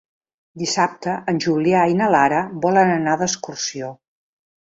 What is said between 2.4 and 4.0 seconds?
volen anar d'excursió.